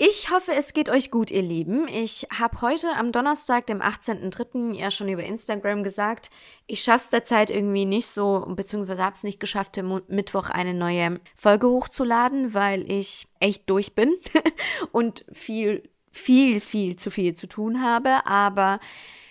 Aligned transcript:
Ich 0.00 0.30
hoffe, 0.30 0.52
es 0.54 0.74
geht 0.74 0.90
euch 0.90 1.10
gut, 1.10 1.32
ihr 1.32 1.42
Lieben. 1.42 1.88
Ich 1.88 2.28
habe 2.32 2.60
heute 2.60 2.92
am 2.92 3.10
Donnerstag, 3.10 3.66
dem 3.66 3.82
18.03. 3.82 4.72
ja 4.72 4.92
schon 4.92 5.08
über 5.08 5.24
Instagram 5.24 5.82
gesagt, 5.82 6.30
ich 6.68 6.82
schaff's 6.82 7.10
derzeit 7.10 7.50
irgendwie 7.50 7.84
nicht 7.84 8.06
so, 8.06 8.44
beziehungsweise 8.46 9.02
habe 9.02 9.16
es 9.16 9.24
nicht 9.24 9.40
geschafft, 9.40 9.76
am 9.76 10.00
Mittwoch 10.06 10.50
eine 10.50 10.72
neue 10.72 11.18
Folge 11.34 11.66
hochzuladen, 11.68 12.54
weil 12.54 12.88
ich 12.88 13.26
echt 13.40 13.68
durch 13.68 13.96
bin 13.96 14.14
und 14.92 15.24
viel, 15.32 15.82
viel, 16.12 16.60
viel 16.60 16.94
zu 16.94 17.10
viel 17.10 17.34
zu 17.34 17.48
tun 17.48 17.82
habe. 17.82 18.24
Aber 18.24 18.78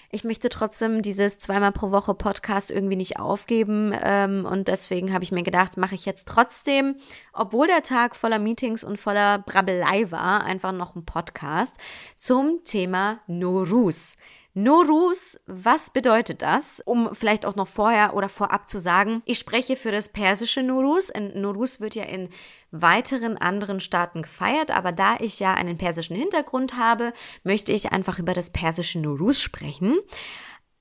ich 0.10 0.24
möchte 0.24 0.50
trotzdem 0.50 1.02
dieses 1.02 1.38
zweimal 1.40 1.72
pro 1.72 1.92
Woche 1.92 2.14
Podcast 2.14 2.72
irgendwie 2.72 2.96
nicht 2.96 3.20
aufgeben. 3.20 3.94
Ähm, 4.02 4.46
und 4.46 4.68
deswegen 4.68 5.14
habe 5.14 5.24
ich 5.24 5.32
mir 5.32 5.44
gedacht, 5.44 5.78
mache 5.78 5.96
ich 5.96 6.06
jetzt 6.06 6.28
trotzdem, 6.28 6.96
obwohl 7.34 7.68
der 7.68 7.84
Tag 7.84 8.16
voller 8.16 8.40
Meetings 8.40 8.84
und 8.84 9.00
voller 9.00 9.40
Brabbelei 9.40 10.10
war, 10.12 10.44
einfach 10.44 10.72
noch 10.72 10.96
einen 10.96 11.06
Podcast 11.06 11.78
zum 12.18 12.64
Thema 12.64 13.20
Norus. 13.28 14.18
Norus, 14.60 15.40
was 15.46 15.92
bedeutet 15.92 16.42
das? 16.42 16.82
Um 16.84 17.14
vielleicht 17.14 17.46
auch 17.46 17.56
noch 17.56 17.68
vorher 17.68 18.16
oder 18.16 18.28
vorab 18.28 18.68
zu 18.68 18.80
sagen, 18.80 19.22
ich 19.26 19.38
spreche 19.38 19.76
für 19.76 19.92
das 19.92 20.10
persische 20.10 20.64
Norus. 20.64 21.14
Norus 21.36 21.80
wird 21.80 21.94
ja 21.94 22.06
in 22.06 22.28
weiteren 22.72 23.38
anderen 23.38 23.80
Staaten 23.80 24.24
gefeiert, 24.24 24.72
aber 24.72 24.92
da 24.92 25.18
ich 25.20 25.40
ja 25.40 25.54
einen 25.54 25.78
persischen 25.78 26.16
Hintergrund 26.16 26.76
habe, 26.76 27.14
möchte 27.44 27.72
ich 27.72 27.92
einfach 27.92 28.18
über 28.18 28.34
das 28.34 28.50
persische 28.50 28.98
Norus 28.98 29.40
sprechen. 29.40 30.00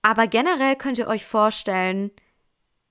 Aber 0.00 0.26
generell 0.26 0.76
könnt 0.76 0.96
ihr 0.96 1.08
euch 1.08 1.26
vorstellen, 1.26 2.12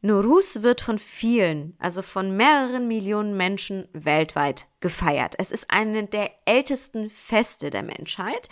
Norus 0.01 0.61
wird 0.61 0.81
von 0.81 0.99
vielen, 0.99 1.75
also 1.79 2.03
von 2.03 2.37
mehreren 2.37 2.87
Millionen 2.87 3.35
Menschen 3.35 3.87
weltweit 3.93 4.67
gefeiert. 4.81 5.33
Es 5.39 5.49
ist 5.49 5.71
eine 5.71 6.03
der 6.05 6.29
ältesten 6.45 7.09
Feste 7.09 7.71
der 7.71 7.81
Menschheit 7.81 8.49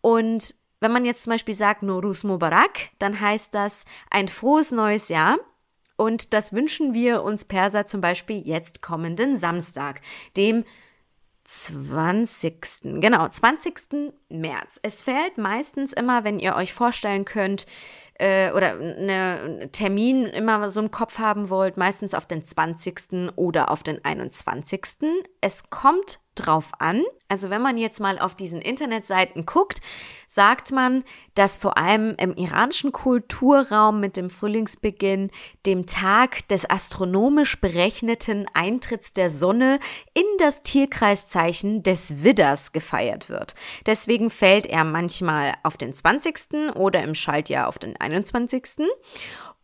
und 0.00 0.54
wenn 0.84 0.92
man 0.92 1.06
jetzt 1.06 1.22
zum 1.22 1.32
Beispiel 1.32 1.54
sagt 1.54 1.82
Norus 1.82 2.24
Mubarak, 2.24 2.90
dann 2.98 3.18
heißt 3.18 3.54
das 3.54 3.86
ein 4.10 4.28
frohes 4.28 4.70
neues 4.70 5.08
Jahr. 5.08 5.38
Und 5.96 6.34
das 6.34 6.52
wünschen 6.52 6.92
wir 6.92 7.22
uns 7.22 7.46
Perser 7.46 7.86
zum 7.86 8.02
Beispiel 8.02 8.46
jetzt 8.46 8.82
kommenden 8.82 9.36
Samstag, 9.36 10.02
dem 10.36 10.64
20. 11.44 13.00
Genau, 13.00 13.26
20. 13.26 14.12
März. 14.28 14.78
Es 14.82 15.02
fällt 15.02 15.38
meistens 15.38 15.94
immer, 15.94 16.22
wenn 16.24 16.38
ihr 16.38 16.54
euch 16.54 16.74
vorstellen 16.74 17.24
könnt, 17.24 17.66
äh, 18.18 18.50
oder 18.52 18.72
einen 18.72 19.72
Termin 19.72 20.26
immer 20.26 20.68
so 20.68 20.80
im 20.80 20.90
Kopf 20.90 21.18
haben 21.18 21.48
wollt, 21.48 21.78
meistens 21.78 22.12
auf 22.12 22.26
den 22.26 22.44
20. 22.44 23.32
oder 23.36 23.70
auf 23.70 23.82
den 23.82 24.04
21. 24.04 24.82
Es 25.40 25.70
kommt 25.70 26.18
drauf 26.34 26.72
an. 26.78 27.02
Also 27.28 27.50
wenn 27.50 27.62
man 27.62 27.78
jetzt 27.78 28.00
mal 28.00 28.18
auf 28.18 28.34
diesen 28.34 28.60
Internetseiten 28.60 29.46
guckt, 29.46 29.80
sagt 30.28 30.72
man, 30.72 31.04
dass 31.34 31.58
vor 31.58 31.78
allem 31.78 32.14
im 32.18 32.34
iranischen 32.34 32.92
Kulturraum 32.92 33.98
mit 33.98 34.16
dem 34.16 34.30
Frühlingsbeginn, 34.30 35.30
dem 35.64 35.86
Tag 35.86 36.46
des 36.48 36.68
astronomisch 36.68 37.60
berechneten 37.60 38.46
Eintritts 38.52 39.14
der 39.14 39.30
Sonne 39.30 39.78
in 40.12 40.24
das 40.38 40.62
Tierkreiszeichen 40.62 41.82
des 41.82 42.22
Widders 42.22 42.72
gefeiert 42.72 43.28
wird. 43.28 43.54
Deswegen 43.86 44.30
fällt 44.30 44.66
er 44.66 44.84
manchmal 44.84 45.54
auf 45.62 45.76
den 45.76 45.94
20. 45.94 46.74
oder 46.76 47.02
im 47.02 47.14
Schaltjahr 47.14 47.68
auf 47.68 47.78
den 47.78 47.96
21. 47.96 48.86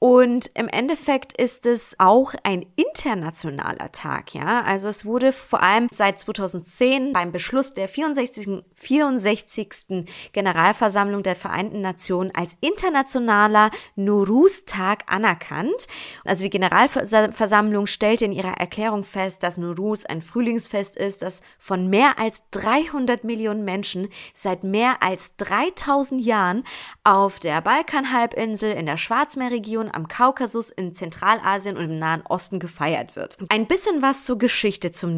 Und 0.02 0.50
im 0.54 0.66
Endeffekt 0.68 1.34
ist 1.34 1.66
es 1.66 1.94
auch 1.98 2.32
ein 2.42 2.64
internationaler 2.74 3.92
Tag, 3.92 4.32
ja. 4.32 4.62
Also 4.62 4.88
es 4.88 5.04
wurde 5.04 5.30
vor 5.30 5.62
allem 5.62 5.88
seit 5.92 6.18
2010 6.18 7.12
beim 7.12 7.32
Beschluss 7.32 7.74
der 7.74 7.86
64. 7.86 8.64
64. 8.76 10.06
Generalversammlung 10.32 11.22
der 11.22 11.34
Vereinten 11.34 11.82
Nationen 11.82 12.34
als 12.34 12.56
internationaler 12.62 13.70
Nuruz-Tag 13.94 15.02
anerkannt. 15.06 15.86
Also 16.24 16.44
die 16.44 16.50
Generalversammlung 16.50 17.86
stellte 17.86 18.24
in 18.24 18.32
ihrer 18.32 18.54
Erklärung 18.54 19.04
fest, 19.04 19.42
dass 19.42 19.58
Nuruz 19.58 20.06
ein 20.06 20.22
Frühlingsfest 20.22 20.96
ist, 20.96 21.20
das 21.20 21.42
von 21.58 21.90
mehr 21.90 22.18
als 22.18 22.44
300 22.52 23.24
Millionen 23.24 23.66
Menschen 23.66 24.08
seit 24.32 24.64
mehr 24.64 25.02
als 25.02 25.36
3000 25.36 26.24
Jahren 26.24 26.64
auf 27.04 27.38
der 27.38 27.60
Balkanhalbinsel, 27.60 28.72
in 28.72 28.86
der 28.86 28.96
Schwarzmeerregion, 28.96 29.89
am 29.90 30.08
Kaukasus, 30.08 30.70
in 30.70 30.94
Zentralasien 30.94 31.76
und 31.76 31.84
im 31.84 31.98
Nahen 31.98 32.22
Osten 32.28 32.58
gefeiert 32.58 33.16
wird. 33.16 33.38
Ein 33.48 33.66
bisschen 33.66 34.02
was 34.02 34.24
zur 34.24 34.38
Geschichte 34.38 34.92
zum 34.92 35.14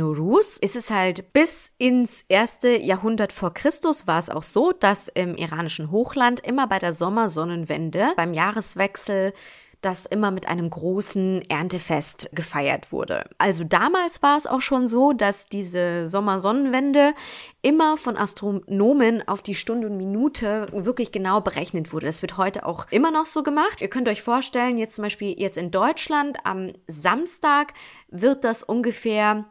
ist 0.58 0.76
Es 0.76 0.90
halt 0.90 1.32
bis 1.32 1.72
ins 1.78 2.22
erste 2.28 2.76
Jahrhundert 2.76 3.32
vor 3.32 3.54
Christus 3.54 4.06
war 4.06 4.18
es 4.18 4.30
auch 4.30 4.42
so, 4.42 4.72
dass 4.72 5.08
im 5.08 5.36
iranischen 5.36 5.90
Hochland 5.90 6.40
immer 6.40 6.66
bei 6.66 6.78
der 6.78 6.92
Sommersonnenwende 6.92 8.12
beim 8.16 8.34
Jahreswechsel 8.34 9.32
das 9.82 10.06
immer 10.06 10.30
mit 10.30 10.48
einem 10.48 10.70
großen 10.70 11.42
Erntefest 11.50 12.30
gefeiert 12.32 12.92
wurde. 12.92 13.28
Also 13.38 13.64
damals 13.64 14.22
war 14.22 14.36
es 14.36 14.46
auch 14.46 14.60
schon 14.60 14.88
so, 14.88 15.12
dass 15.12 15.46
diese 15.46 16.08
Sommersonnenwende 16.08 17.14
immer 17.62 17.96
von 17.96 18.16
Astronomen 18.16 19.26
auf 19.26 19.42
die 19.42 19.56
Stunde 19.56 19.88
und 19.88 19.96
Minute 19.96 20.68
wirklich 20.72 21.12
genau 21.12 21.40
berechnet 21.40 21.92
wurde. 21.92 22.06
Das 22.06 22.22
wird 22.22 22.36
heute 22.36 22.64
auch 22.64 22.86
immer 22.90 23.10
noch 23.10 23.26
so 23.26 23.42
gemacht. 23.42 23.80
Ihr 23.80 23.90
könnt 23.90 24.08
euch 24.08 24.22
vorstellen, 24.22 24.78
jetzt 24.78 24.94
zum 24.94 25.02
Beispiel 25.02 25.38
jetzt 25.38 25.58
in 25.58 25.70
Deutschland 25.70 26.38
am 26.44 26.72
Samstag 26.86 27.74
wird 28.08 28.44
das 28.44 28.62
ungefähr 28.62 29.46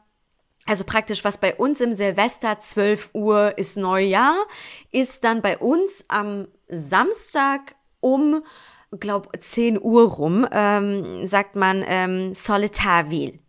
also 0.68 0.84
praktisch, 0.84 1.24
was 1.24 1.40
bei 1.40 1.56
uns 1.56 1.82
im 1.82 1.92
Silvester 1.92 2.60
12 2.60 3.10
Uhr 3.14 3.58
ist 3.58 3.78
Neujahr, 3.78 4.38
ist 4.92 5.24
dann 5.24 5.42
bei 5.42 5.58
uns 5.58 6.06
am 6.08 6.48
Samstag 6.68 7.76
um 8.00 8.44
glaube 9.00 9.30
10 9.40 9.82
Uhr 9.82 10.10
rum, 10.10 10.48
ähm, 10.52 11.26
sagt 11.26 11.56
man 11.56 11.84
ähm, 11.88 12.34
Solitarville. 12.34 13.40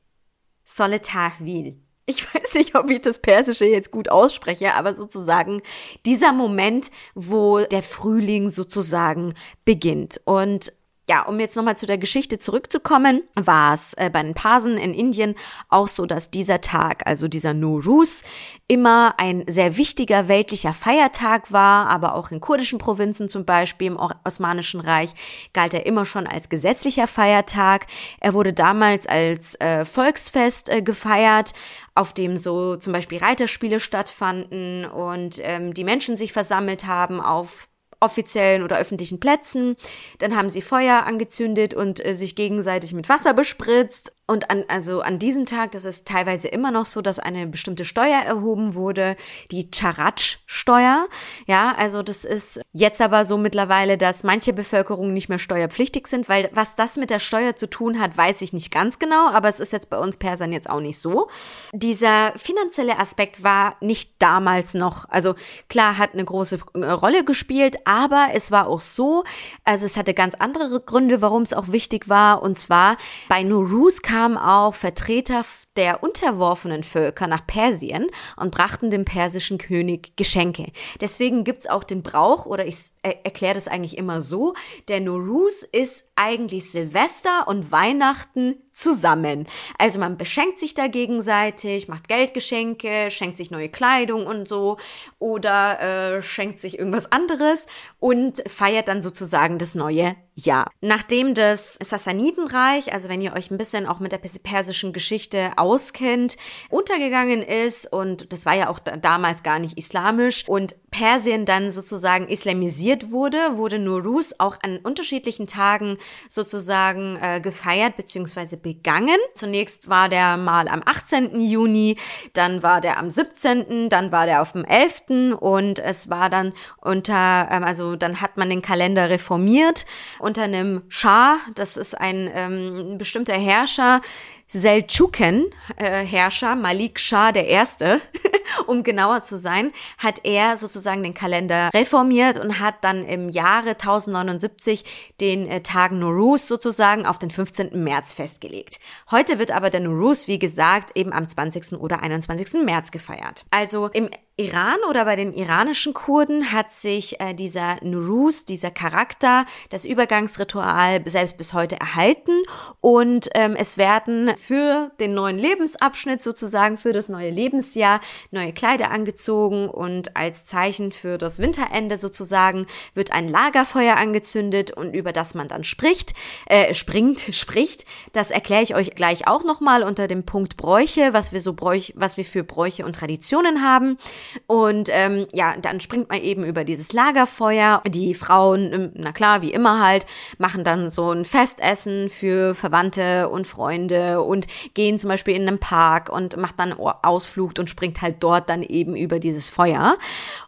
Solitarville. 0.65 1.77
Ich 2.07 2.27
weiß 2.35 2.55
nicht, 2.55 2.75
ob 2.75 2.91
ich 2.91 3.01
das 3.01 3.19
Persische 3.19 3.65
jetzt 3.67 3.91
gut 3.91 4.09
ausspreche, 4.09 4.75
aber 4.75 4.95
sozusagen 4.95 5.63
dieser 6.07 6.33
Moment, 6.33 6.91
wo 7.15 7.61
der 7.61 7.83
Frühling 7.83 8.51
sozusagen 8.51 9.35
beginnt. 9.65 10.21
Und 10.25 10.73
ja, 11.13 11.21
um 11.25 11.39
jetzt 11.41 11.57
nochmal 11.57 11.77
zu 11.77 11.85
der 11.85 11.99
Geschichte 11.99 12.39
zurückzukommen, 12.39 13.23
war 13.35 13.75
es 13.75 13.93
äh, 13.99 14.09
bei 14.11 14.23
den 14.23 14.33
Parsen 14.33 14.79
in 14.79 14.95
Indien 14.95 15.35
auch 15.69 15.87
so, 15.87 16.07
dass 16.07 16.31
dieser 16.31 16.63
Tag, 16.63 17.07
also 17.07 17.29
dieser 17.29 17.53
Nowruz, 17.53 18.25
immer 18.67 19.13
ein 19.19 19.45
sehr 19.47 19.77
wichtiger 19.77 20.29
weltlicher 20.29 20.73
Feiertag 20.73 21.53
war, 21.53 21.91
aber 21.91 22.15
auch 22.15 22.31
in 22.31 22.41
kurdischen 22.41 22.79
Provinzen 22.79 23.29
zum 23.29 23.45
Beispiel 23.45 23.89
im 23.89 23.99
Osmanischen 24.25 24.81
Reich 24.81 25.11
galt 25.53 25.75
er 25.75 25.85
immer 25.85 26.07
schon 26.07 26.27
als 26.27 26.49
gesetzlicher 26.49 27.07
Feiertag. 27.07 27.89
Er 28.19 28.33
wurde 28.33 28.55
damals 28.55 29.07
als 29.07 29.61
äh, 29.61 29.85
Volksfest 29.85 30.71
äh, 30.71 30.81
gefeiert, 30.81 31.53
auf 31.95 32.15
dem 32.15 32.39
so 32.39 32.77
zum 32.77 32.95
Beispiel 32.95 33.19
Reiterspiele 33.19 33.81
stattfanden 33.81 34.87
und 34.87 35.41
ähm, 35.43 35.75
die 35.75 35.85
Menschen 35.85 36.17
sich 36.17 36.33
versammelt 36.33 36.87
haben 36.87 37.21
auf 37.21 37.69
offiziellen 38.03 38.63
oder 38.63 38.79
öffentlichen 38.79 39.21
Plätzen. 39.21 39.77
Dann 40.19 40.37
haben 40.37 40.51
sie 40.51 40.63
Feuer 40.63 41.05
angezündet 41.07 41.75
und 41.75 42.05
äh, 42.05 42.15
sich 42.15 42.37
gegenseitig 42.37 42.93
mit 42.93 43.09
Wasser 43.09 43.35
bespritzt. 43.35 44.13
Und 44.33 44.51
an, 44.51 44.65
also 44.69 45.03
an 45.03 45.19
diesem 45.19 45.47
Tag, 45.47 45.73
das 45.73 45.85
ist 45.85 46.07
teilweise 46.07 46.49
immer 46.49 46.71
noch 46.71 46.87
so, 46.87 47.03
dass 47.03 47.19
eine 47.19 47.47
bestimmte 47.47 47.85
Steuer 47.85 48.23
erhoben 48.25 48.75
wurde, 48.75 49.17
die 49.51 49.71
Charatsch-Steuer. 49.71 51.07
Ja, 51.47 51.75
also 51.77 52.03
das 52.03 52.25
ist 52.25 52.61
jetzt 52.73 53.03
aber 53.03 53.27
so 53.27 53.37
mittlerweile, 53.37 53.99
dass 53.99 54.25
manche 54.25 54.53
Bevölkerungen 54.53 55.13
nicht 55.13 55.29
mehr 55.29 55.39
steuerpflichtig 55.39 56.07
sind, 56.07 56.29
weil 56.29 56.49
was 56.53 56.77
das 56.77 56.97
mit 56.97 57.11
der 57.11 57.19
Steuer 57.19 57.57
zu 57.57 57.69
tun 57.69 58.01
hat, 58.01 58.17
weiß 58.17 58.43
ich 58.43 58.53
nicht 58.53 58.71
ganz 58.71 58.99
genau, 58.99 59.29
aber 59.29 59.49
es 59.49 59.61
ist 59.61 59.73
jetzt 59.73 59.91
bei 59.91 59.99
uns 59.99 60.17
Persern 60.17 60.53
jetzt 60.53 60.71
auch 60.71 60.81
nicht 60.81 60.99
so. 60.99 61.29
Dieser 61.73 62.33
finanzielle 62.37 62.99
Aspekt 62.99 63.43
war 63.43 63.77
nicht 63.81 64.15
damals 64.21 64.73
noch, 64.73 65.09
also 65.11 65.35
klar 65.69 65.99
hat 65.99 66.15
eine 66.15 66.25
große 66.25 66.61
äh, 66.75 66.87
Rolle 66.87 67.25
gespielt, 67.25 67.77
aber 67.93 68.29
es 68.33 68.51
war 68.51 68.69
auch 68.69 68.81
so, 68.81 69.23
also 69.65 69.85
es 69.85 69.99
hatte 69.99 70.15
ganz 70.15 70.35
andere 70.35 70.81
Gründe, 70.81 71.21
warum 71.21 71.43
es 71.43 71.53
auch 71.53 71.69
wichtig 71.69 72.09
war, 72.09 72.43
und 72.43 72.59
zwar 72.59 72.97
bei 73.29 73.43
Nuruz 73.43 74.01
kamen 74.01 74.39
auch 74.39 74.75
Vertreter 74.75 75.43
der 75.77 76.03
unterworfenen 76.03 76.85
Völker 76.85 77.27
nach 77.27 77.47
Persien 77.47 78.07
und 78.37 78.51
brachten 78.51 78.89
dem 78.89 79.05
persischen 79.05 79.59
König 79.59 80.17
Geschenke. 80.17 80.73
Deswegen 81.03 81.45
gibt's 81.45 81.67
auch 81.67 81.85
den 81.85 82.03
Brauch, 82.03 82.47
oder 82.47 82.67
ich 82.67 82.93
erkläre 83.03 83.55
das 83.55 83.69
eigentlich 83.69 83.99
immer 83.99 84.23
so, 84.23 84.55
der 84.89 85.01
Nuruz 85.01 85.63
ist 85.63 86.05
eigentlich 86.23 86.71
Silvester 86.71 87.49
und 87.49 87.73
Weihnachten 87.73 88.57
zusammen. 88.71 89.49
Also 89.79 89.99
man 89.99 90.17
beschenkt 90.17 90.59
sich 90.59 90.75
da 90.75 90.87
gegenseitig, 90.87 91.89
macht 91.89 92.09
Geldgeschenke, 92.09 93.11
schenkt 93.11 93.37
sich 93.37 93.51
neue 93.51 93.69
Kleidung 93.69 94.27
und 94.27 94.47
so 94.49 94.79
oder 95.19 95.81
äh, 95.81 96.23
schenkt 96.23 96.59
sich 96.59 96.79
irgendwas 96.79 97.11
anderes 97.11 97.67
und 97.99 98.43
feiert 98.49 98.89
dann 98.89 99.03
sozusagen 99.03 99.59
das 99.59 99.75
neue 99.75 100.15
Jahr. 100.35 100.71
Nachdem 100.81 101.35
das 101.35 101.75
Sassanidenreich, 101.83 102.93
also 102.93 103.09
wenn 103.09 103.21
ihr 103.21 103.35
euch 103.35 103.51
ein 103.51 103.59
bisschen 103.59 103.87
auch 103.87 104.01
mit 104.01 104.13
der 104.13 104.19
persischen 104.19 104.93
Geschichte 104.93 105.53
auskennt, 105.57 106.37
untergegangen 106.71 107.43
ist 107.43 107.93
und 107.93 108.33
das 108.33 108.47
war 108.47 108.55
ja 108.55 108.69
auch 108.69 108.79
damals 108.79 109.43
gar 109.43 109.59
nicht 109.59 109.77
islamisch 109.77 110.49
und 110.49 110.75
Persien 110.91 111.45
dann 111.45 111.71
sozusagen 111.71 112.29
islamisiert 112.29 113.11
wurde, 113.11 113.57
wurde 113.57 113.79
Nuruz 113.79 114.35
auch 114.39 114.57
an 114.63 114.79
unterschiedlichen 114.79 115.47
Tagen 115.47 115.99
sozusagen 116.29 117.17
äh, 117.17 117.41
gefeiert 117.41 117.97
bzw. 117.97 118.57
begangen. 118.57 119.17
Zunächst 119.35 119.89
war 119.89 120.09
der 120.09 120.37
mal 120.37 120.69
am 120.69 120.83
18. 120.85 121.41
Juni, 121.41 121.97
dann 122.33 122.63
war 122.63 122.81
der 122.81 122.99
am 122.99 123.11
17., 123.11 123.89
dann 123.89 124.13
war 124.13 124.27
der 124.27 124.43
auf 124.43 124.53
dem 124.53 124.65
11. 124.65 125.37
und 125.41 125.79
es 125.79 126.09
war 126.09 126.31
dann 126.31 126.53
unter, 126.79 127.49
ähm, 127.51 127.65
also 127.65 127.97
dann 127.97 128.21
hat 128.21 128.37
man 128.37 128.49
den 128.49 128.63
Kalender 128.63 129.11
reformiert 129.11 129.85
unter 130.23 130.43
einem 130.43 130.83
Schah, 130.89 131.39
das 131.55 131.77
ist 131.77 131.99
ein 131.99 132.31
ähm, 132.33 132.97
bestimmter 132.99 133.35
Herrscher, 133.35 134.01
Seldschuken-Herrscher, 134.49 136.53
äh, 136.53 136.57
Malik 136.57 137.01
Shah 137.01 137.33
der 137.33 137.49
Erste, 137.49 138.01
um 138.67 138.83
genauer 138.83 139.23
zu 139.23 139.39
sein, 139.39 139.73
hat 139.99 140.21
er 140.25 140.57
sozusagen 140.59 141.03
den 141.03 141.15
Kalender 141.15 141.71
reformiert 141.73 142.39
und 142.39 142.61
hat 142.61 142.75
dann 142.83 143.07
im 143.07 143.31
Jahre 143.31 143.71
1079 143.71 144.85
den 145.21 145.49
äh, 145.49 145.63
Tag 145.63 145.93
Nuruz 145.93 146.49
sozusagen 146.49 147.07
auf 147.07 147.19
den 147.19 147.31
15. 147.31 147.83
März 147.83 148.13
festgelegt. 148.13 148.79
Heute 149.11 149.39
wird 149.39 149.53
aber 149.53 149.71
der 149.71 149.81
Nuruz, 149.81 150.29
wie 150.29 150.39
gesagt, 150.39 150.95
eben 150.97 151.15
am 151.15 151.27
20. 151.29 151.73
oder 151.73 152.03
21. 152.03 152.63
März 152.63 152.91
gefeiert. 152.91 153.47
Also 153.51 153.89
im 153.89 154.11
Iran 154.39 154.79
oder 154.89 155.05
bei 155.05 155.15
den 155.15 155.35
iranischen 155.35 155.93
Kurden 155.93 156.53
hat 156.53 156.73
sich 156.73 157.21
äh, 157.21 157.35
dieser 157.35 157.77
Nuruz, 157.83 158.47
dieser 158.47 158.71
Charakter, 158.71 159.45
das 159.69 159.85
Übergangsritual 159.85 161.03
selbst 161.05 161.37
bis 161.37 161.53
heute 161.53 161.79
erhalten 161.79 162.43
und 162.81 163.29
ähm, 163.35 163.55
es 163.57 163.77
werden 163.77 164.35
für 164.37 164.91
den 165.01 165.13
neuen 165.13 165.37
Lebensabschnitt 165.37 166.23
sozusagen, 166.23 166.79
für 166.79 166.93
das 166.93 167.11
neue 167.11 167.29
Lebensjahr 167.29 168.01
neue 168.31 168.55
Kleider 168.55 168.91
angezogen 168.91 169.69
und 169.69 170.17
als 170.17 170.47
Zeichen 170.47 170.93
für 170.93 171.19
das 171.19 171.39
Winterende 171.39 171.99
sozusagen 171.99 172.67
wird 172.95 173.13
ein 173.13 173.29
Lagerfeuer 173.29 173.99
angezündet 173.99 174.71
und 174.71 174.95
über 174.95 175.13
das 175.13 175.35
man 175.35 175.49
dann 175.49 175.63
spricht, 175.63 176.15
äh, 176.47 176.73
springt, 176.73 177.27
spricht. 177.33 177.85
Das 178.13 178.31
erkläre 178.31 178.63
ich 178.63 178.75
euch 178.75 178.93
gleich 178.93 179.29
auch 179.29 179.45
nochmal 179.45 179.83
unter 179.83 180.09
dem 180.09 180.25
Punkt 180.25 180.57
Bräuche, 180.57 181.13
was 181.13 181.33
wir 181.33 181.43
so 181.43 181.53
Bräuch, 181.53 181.93
was 181.97 182.17
wir 182.17 182.25
für 182.25 182.45
Bräuche 182.45 182.87
und 182.87 182.97
Traditionen 182.97 183.63
haben. 183.63 183.99
Und 184.47 184.89
ähm, 184.91 185.27
ja, 185.33 185.55
dann 185.61 185.81
springt 185.81 186.09
man 186.09 186.21
eben 186.21 186.45
über 186.45 186.65
dieses 186.65 186.93
Lagerfeuer. 186.93 187.83
Die 187.89 188.15
Frauen, 188.15 188.73
ähm, 188.73 188.93
na 188.95 189.13
klar, 189.13 189.43
wie 189.43 189.53
immer 189.53 189.85
halt, 189.85 190.07
machen 190.39 190.65
dann 190.65 190.91
so 190.91 191.11
ein 191.11 191.25
Festessen 191.25 192.11
für 192.11 192.55
Verwandte 192.55 193.29
und 193.29 193.47
Freunde 193.47 194.23
und 194.23 194.47
gehen 194.75 194.99
zum 194.99 195.09
Beispiel 195.09 195.35
in 195.35 195.49
einen 195.49 195.59
Park 195.59 196.09
und 196.09 196.37
macht 196.37 196.59
dann 196.59 196.73
Ausflug 196.73 197.59
und 197.59 197.71
springt 197.71 198.01
halt 198.03 198.17
dort 198.21 198.49
dann 198.49 198.63
eben 198.63 198.97
über 198.97 199.19
dieses 199.19 199.51
Feuer. 199.51 199.97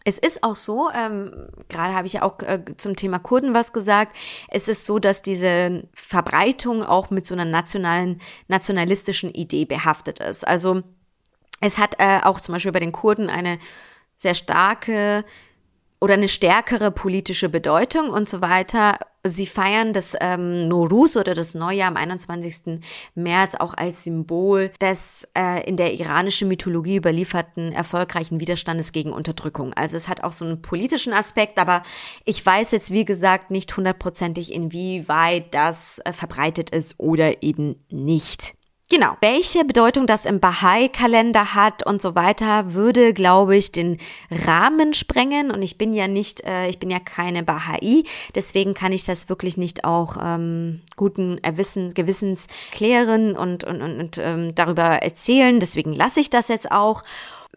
Es 0.04 0.18
ist 0.18 0.42
auch 0.42 0.56
so, 0.56 0.90
ähm, 0.94 1.48
gerade 1.68 1.94
habe 1.94 2.06
ich 2.06 2.14
ja 2.14 2.22
auch 2.22 2.38
äh, 2.40 2.60
zum 2.76 2.96
Thema 2.96 3.18
Kurden 3.18 3.54
was 3.54 3.72
gesagt, 3.72 4.16
es 4.48 4.68
ist 4.68 4.84
so, 4.84 4.98
dass 4.98 5.22
diese 5.22 5.84
Verbreitung 5.92 6.82
auch 6.82 7.10
mit 7.10 7.26
so 7.26 7.34
einer 7.34 7.44
nationalen, 7.44 8.20
nationalistischen 8.48 9.30
Idee 9.32 9.64
behaftet 9.64 10.20
ist. 10.20 10.46
Also 10.46 10.82
es 11.60 11.78
hat 11.78 11.96
äh, 11.98 12.20
auch 12.22 12.40
zum 12.40 12.54
Beispiel 12.54 12.72
bei 12.72 12.80
den 12.80 12.92
Kurden 12.92 13.30
eine 13.30 13.58
sehr 14.16 14.34
starke 14.34 15.24
oder 16.04 16.14
eine 16.14 16.28
stärkere 16.28 16.90
politische 16.90 17.48
Bedeutung 17.48 18.10
und 18.10 18.28
so 18.28 18.42
weiter. 18.42 18.98
Sie 19.22 19.46
feiern 19.46 19.94
das 19.94 20.14
ähm, 20.20 20.68
Norus 20.68 21.16
oder 21.16 21.32
das 21.32 21.54
Neujahr 21.54 21.88
am 21.88 21.96
21. 21.96 22.78
März 23.14 23.54
auch 23.54 23.72
als 23.72 24.04
Symbol 24.04 24.70
des 24.82 25.26
äh, 25.34 25.66
in 25.66 25.78
der 25.78 25.94
iranischen 25.94 26.48
Mythologie 26.48 26.96
überlieferten 26.96 27.72
erfolgreichen 27.72 28.38
Widerstandes 28.38 28.92
gegen 28.92 29.14
Unterdrückung. 29.14 29.72
Also 29.72 29.96
es 29.96 30.06
hat 30.06 30.22
auch 30.22 30.32
so 30.32 30.44
einen 30.44 30.60
politischen 30.60 31.14
Aspekt, 31.14 31.58
aber 31.58 31.82
ich 32.26 32.44
weiß 32.44 32.72
jetzt, 32.72 32.90
wie 32.90 33.06
gesagt, 33.06 33.50
nicht 33.50 33.74
hundertprozentig, 33.74 34.52
inwieweit 34.52 35.54
das 35.54 36.00
äh, 36.00 36.12
verbreitet 36.12 36.68
ist 36.68 37.00
oder 37.00 37.42
eben 37.42 37.76
nicht. 37.88 38.54
Genau. 38.90 39.16
Welche 39.22 39.64
Bedeutung 39.64 40.06
das 40.06 40.26
im 40.26 40.40
Bahai-Kalender 40.40 41.54
hat 41.54 41.86
und 41.86 42.02
so 42.02 42.14
weiter, 42.14 42.74
würde, 42.74 43.14
glaube 43.14 43.56
ich, 43.56 43.72
den 43.72 43.98
Rahmen 44.30 44.92
sprengen. 44.92 45.50
Und 45.50 45.62
ich 45.62 45.78
bin 45.78 45.94
ja 45.94 46.06
nicht, 46.06 46.44
äh, 46.44 46.68
ich 46.68 46.78
bin 46.78 46.90
ja 46.90 46.98
keine 47.00 47.42
Bahai, 47.42 48.02
deswegen 48.34 48.74
kann 48.74 48.92
ich 48.92 49.04
das 49.04 49.30
wirklich 49.30 49.56
nicht 49.56 49.84
auch 49.84 50.18
ähm, 50.22 50.82
guten 50.96 51.38
Erwissen, 51.38 51.94
Gewissens 51.94 52.48
klären 52.72 53.36
und, 53.36 53.64
und, 53.64 53.80
und, 53.80 53.98
und 53.98 54.18
ähm, 54.18 54.54
darüber 54.54 55.02
erzählen. 55.02 55.60
Deswegen 55.60 55.94
lasse 55.94 56.20
ich 56.20 56.28
das 56.28 56.48
jetzt 56.48 56.70
auch. 56.70 57.04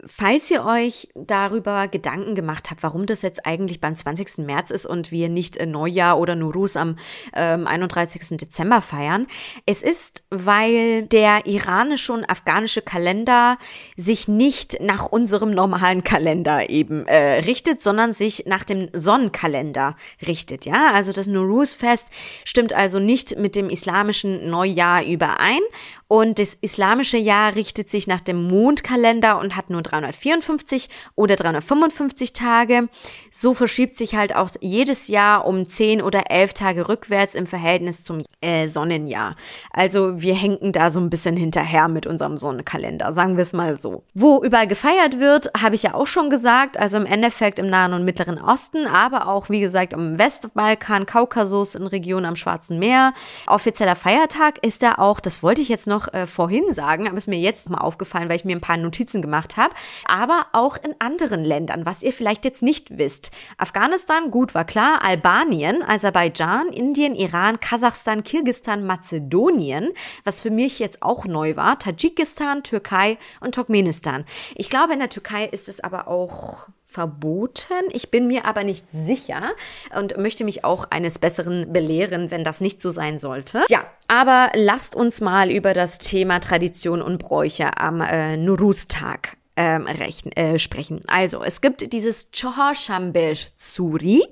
Falls 0.06 0.50
ihr 0.50 0.64
euch 0.64 1.08
darüber 1.14 1.88
Gedanken 1.88 2.34
gemacht 2.34 2.70
habt, 2.70 2.82
warum 2.82 3.06
das 3.06 3.22
jetzt 3.22 3.46
eigentlich 3.46 3.80
beim 3.80 3.96
20. 3.96 4.38
März 4.38 4.70
ist 4.70 4.86
und 4.86 5.10
wir 5.10 5.28
nicht 5.28 5.64
Neujahr 5.64 6.18
oder 6.18 6.34
Nuruz 6.34 6.76
am 6.76 6.96
ähm, 7.34 7.66
31. 7.66 8.36
Dezember 8.38 8.82
feiern, 8.82 9.26
es 9.66 9.82
ist, 9.82 10.24
weil 10.30 11.02
der 11.02 11.46
iranische 11.46 12.12
und 12.12 12.24
afghanische 12.28 12.82
Kalender 12.82 13.58
sich 13.96 14.28
nicht 14.28 14.80
nach 14.80 15.06
unserem 15.06 15.50
normalen 15.50 16.04
Kalender 16.04 16.70
eben 16.70 17.06
äh, 17.06 17.40
richtet, 17.40 17.82
sondern 17.82 18.12
sich 18.12 18.44
nach 18.46 18.64
dem 18.64 18.88
Sonnenkalender 18.92 19.96
richtet. 20.26 20.64
Ja, 20.64 20.92
also 20.92 21.12
das 21.12 21.26
Nuruz-Fest 21.26 22.12
stimmt 22.44 22.72
also 22.72 22.98
nicht 22.98 23.38
mit 23.38 23.56
dem 23.56 23.70
islamischen 23.70 24.50
Neujahr 24.50 25.04
überein 25.04 25.60
und 26.08 26.38
das 26.38 26.54
islamische 26.54 27.18
Jahr 27.18 27.54
richtet 27.54 27.90
sich 27.90 28.06
nach 28.06 28.22
dem 28.22 28.48
Mondkalender 28.48 29.38
und 29.38 29.54
hat 29.54 29.68
nur 29.68 29.82
354 29.82 30.88
oder 31.14 31.36
355 31.36 32.32
Tage. 32.32 32.88
So 33.30 33.52
verschiebt 33.52 33.94
sich 33.94 34.16
halt 34.16 34.34
auch 34.34 34.48
jedes 34.60 35.08
Jahr 35.08 35.46
um 35.46 35.68
10 35.68 36.00
oder 36.00 36.30
11 36.30 36.54
Tage 36.54 36.88
rückwärts 36.88 37.34
im 37.34 37.46
Verhältnis 37.46 38.02
zum 38.02 38.22
äh, 38.40 38.68
Sonnenjahr. 38.68 39.36
Also 39.70 40.22
wir 40.22 40.34
hängen 40.34 40.72
da 40.72 40.90
so 40.90 40.98
ein 40.98 41.10
bisschen 41.10 41.36
hinterher 41.36 41.88
mit 41.88 42.06
unserem 42.06 42.38
Sonnenkalender, 42.38 43.12
sagen 43.12 43.36
wir 43.36 43.42
es 43.42 43.52
mal 43.52 43.78
so. 43.78 44.02
Wo 44.14 44.42
überall 44.42 44.66
gefeiert 44.66 45.20
wird, 45.20 45.50
habe 45.60 45.74
ich 45.74 45.82
ja 45.82 45.92
auch 45.92 46.06
schon 46.06 46.30
gesagt, 46.30 46.78
also 46.78 46.96
im 46.96 47.04
Endeffekt 47.04 47.58
im 47.58 47.68
Nahen 47.68 47.92
und 47.92 48.06
Mittleren 48.06 48.40
Osten, 48.40 48.86
aber 48.86 49.28
auch 49.28 49.50
wie 49.50 49.60
gesagt 49.60 49.92
im 49.92 50.18
Westbalkan, 50.18 51.04
Kaukasus, 51.04 51.74
in 51.74 51.86
Regionen 51.86 52.24
am 52.24 52.36
Schwarzen 52.36 52.78
Meer. 52.78 53.12
Offizieller 53.46 53.96
Feiertag 53.96 54.64
ist 54.64 54.82
da 54.82 54.94
auch, 54.94 55.20
das 55.20 55.42
wollte 55.42 55.60
ich 55.60 55.68
jetzt 55.68 55.86
noch 55.86 55.97
noch 55.98 56.12
äh, 56.14 56.26
vorhin 56.26 56.72
sagen, 56.72 57.08
aber 57.08 57.16
ist 57.16 57.28
mir 57.28 57.38
jetzt 57.38 57.70
mal 57.70 57.78
aufgefallen, 57.78 58.28
weil 58.28 58.36
ich 58.36 58.44
mir 58.44 58.54
ein 58.54 58.60
paar 58.60 58.76
Notizen 58.76 59.20
gemacht 59.20 59.56
habe. 59.56 59.74
Aber 60.06 60.46
auch 60.52 60.76
in 60.76 60.94
anderen 61.00 61.44
Ländern, 61.44 61.86
was 61.86 62.02
ihr 62.02 62.12
vielleicht 62.12 62.44
jetzt 62.44 62.62
nicht 62.62 62.98
wisst. 62.98 63.32
Afghanistan, 63.56 64.30
gut, 64.30 64.54
war 64.54 64.64
klar. 64.64 65.04
Albanien, 65.04 65.82
Aserbaidschan, 65.82 66.68
Indien, 66.68 67.14
Iran, 67.14 67.58
Kasachstan, 67.58 68.22
Kirgistan, 68.22 68.86
Mazedonien, 68.86 69.90
was 70.24 70.40
für 70.40 70.50
mich 70.50 70.78
jetzt 70.78 71.02
auch 71.02 71.24
neu 71.24 71.56
war. 71.56 71.78
Tadschikistan, 71.78 72.62
Türkei 72.62 73.18
und 73.40 73.54
Turkmenistan. 73.54 74.24
Ich 74.54 74.70
glaube, 74.70 74.92
in 74.92 75.00
der 75.00 75.08
Türkei 75.08 75.46
ist 75.46 75.68
es 75.68 75.80
aber 75.80 76.06
auch 76.06 76.68
verboten. 76.90 77.84
Ich 77.92 78.10
bin 78.10 78.26
mir 78.26 78.46
aber 78.46 78.64
nicht 78.64 78.88
sicher 78.88 79.50
und 79.94 80.16
möchte 80.16 80.42
mich 80.44 80.64
auch 80.64 80.86
eines 80.88 81.18
Besseren 81.18 81.70
belehren, 81.70 82.30
wenn 82.30 82.44
das 82.44 82.62
nicht 82.62 82.80
so 82.80 82.88
sein 82.90 83.18
sollte. 83.18 83.62
Ja, 83.68 83.86
aber 84.08 84.48
lasst 84.54 84.96
uns 84.96 85.20
mal 85.20 85.50
über 85.50 85.74
das 85.74 85.98
Thema 85.98 86.40
Tradition 86.40 87.02
und 87.02 87.18
Bräuche 87.18 87.76
am 87.76 88.00
äh, 88.00 88.38
Nuruz-Tag 88.38 89.36
ähm, 89.56 89.86
äh, 89.86 90.58
sprechen. 90.58 91.00
Also, 91.08 91.42
es 91.42 91.60
gibt 91.60 91.92
dieses 91.92 92.30
Chorshambe 92.32 93.34
Suri, 93.54 94.22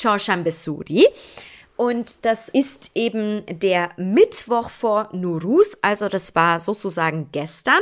Chorshambe 0.00 0.52
Suri. 0.52 1.08
Und 1.76 2.24
das 2.24 2.48
ist 2.48 2.92
eben 2.94 3.44
der 3.48 3.90
Mittwoch 3.96 4.70
vor 4.70 5.08
Nuruz, 5.12 5.78
also 5.82 6.08
das 6.08 6.34
war 6.34 6.60
sozusagen 6.60 7.28
gestern. 7.32 7.80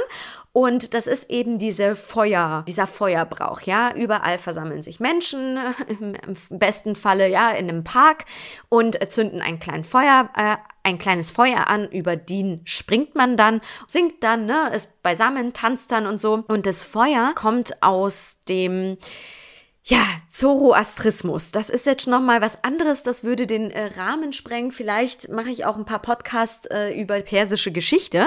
Und 0.53 0.95
das 0.95 1.07
ist 1.07 1.31
eben 1.31 1.59
diese 1.59 1.95
Feuer, 1.95 2.65
dieser 2.67 2.87
Feuerbrauch, 2.89 3.61
ja. 3.63 3.95
Überall 3.95 4.39
versammeln 4.39 4.83
sich 4.83 4.99
Menschen, 4.99 5.59
im, 5.89 6.15
besten 6.51 6.97
Falle, 6.97 7.29
ja, 7.29 7.51
in 7.51 7.69
einem 7.69 7.85
Park 7.85 8.25
und 8.69 8.99
zünden 9.13 9.43
ein 9.43 9.61
kleines 9.61 9.89
Feuer, 9.89 10.29
äh, 10.37 10.57
ein 10.83 10.99
kleines 10.99 11.31
Feuer 11.31 11.69
an, 11.69 11.89
über 11.89 12.17
den 12.17 12.63
springt 12.65 13.15
man 13.15 13.37
dann, 13.37 13.61
singt 13.87 14.25
dann, 14.25 14.47
ne, 14.47 14.71
ist 14.75 15.03
beisammen, 15.03 15.53
tanzt 15.53 15.93
dann 15.93 16.07
und 16.07 16.21
so. 16.21 16.45
Und 16.49 16.67
das 16.67 16.83
Feuer 16.83 17.33
kommt 17.35 17.83
aus 17.83 18.39
dem, 18.49 18.97
Ja, 19.85 20.05
Zoroastrismus, 20.29 21.53
das 21.53 21.71
ist 21.71 21.87
jetzt 21.87 22.07
noch 22.07 22.21
mal 22.21 22.43
was 22.43 22.63
anderes, 22.63 23.03
das 23.03 23.25
würde 23.25 23.47
den 23.47 23.71
äh, 23.71 23.87
Rahmen 23.97 24.33
sprengen. 24.33 24.73
Vielleicht 24.73 25.31
mache 25.31 25.49
ich 25.49 25.65
auch 25.65 25.77
ein 25.77 25.87
paar 25.87 26.01
Podcasts 26.03 26.67
äh, 26.67 26.91
über 27.01 27.19
persische 27.21 27.73
Geschichte, 27.73 28.27